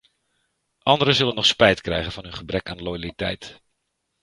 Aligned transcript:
Anderen 0.83 1.15
zullen 1.15 1.35
nog 1.35 1.45
spijt 1.45 1.81
krijgen 1.81 2.11
van 2.11 2.23
hun 2.23 2.33
gebrek 2.33 2.69
aan 2.69 2.81
loyaliteit. 2.81 3.61